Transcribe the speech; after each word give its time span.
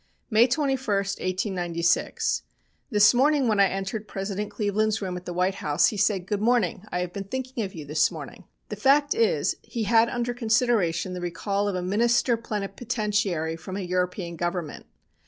"May 0.31 0.47
21, 0.47 0.79
1896. 0.79 2.41
This 2.89 3.13
morning 3.13 3.47
when 3.47 3.59
I 3.59 3.67
entered 3.67 4.07
President 4.07 4.49
Cleveland's 4.49 4.99
room 4.99 5.15
at 5.15 5.25
the 5.27 5.31
White 5.31 5.53
House, 5.61 5.89
he 5.89 5.97
said: 5.97 6.25
'Good 6.25 6.41
morning, 6.41 6.83
I 6.91 7.01
have 7.01 7.13
been 7.13 7.25
thinking 7.25 7.63
of 7.63 7.75
you 7.75 7.85
this 7.85 8.09
morning.' 8.09 8.45
"The 8.69 8.75
fact 8.77 9.13
is 9.13 9.57
he 9.61 9.83
had 9.83 10.09
under 10.09 10.33
consideration 10.33 11.13
the 11.13 11.21
recall 11.21 11.67
of 11.67 11.75
a 11.75 11.83
minister 11.83 12.35
plenipotentiary 12.35 13.55
from 13.57 13.77
a 13.77 13.81
European 13.81 14.37
Government. 14.37 14.87